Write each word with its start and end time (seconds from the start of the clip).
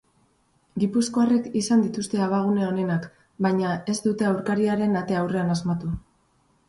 Gipuzkoarrek 0.83 1.49
izan 1.59 1.83
dituzte 1.87 2.23
abagune 2.27 2.65
onenak, 2.69 3.05
baina 3.47 3.75
ez 3.95 3.99
dute 4.07 4.29
aurkariaren 4.33 4.99
ate 5.03 5.21
aurrean 5.21 5.53
asmatu. 5.59 5.93